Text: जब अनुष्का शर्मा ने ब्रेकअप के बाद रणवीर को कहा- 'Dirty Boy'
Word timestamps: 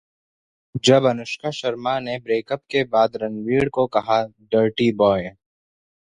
जब 0.83 1.05
अनुष्का 1.05 1.51
शर्मा 1.51 1.99
ने 1.99 2.17
ब्रेकअप 2.19 2.61
के 2.71 2.83
बाद 2.85 3.17
रणवीर 3.17 3.69
को 3.69 3.85
कहा- 3.87 4.25
'Dirty 4.25 4.91
Boy' 4.97 5.29